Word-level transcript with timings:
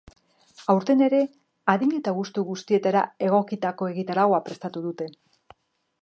Aurten 0.73 1.03
ere, 1.07 1.19
adin 1.73 1.93
eta 1.99 2.15
gustu 2.21 2.45
guztietara 2.49 3.03
egokitako 3.27 3.93
egitaraua 3.95 4.41
prestatu 4.49 4.87
dute. 4.87 5.13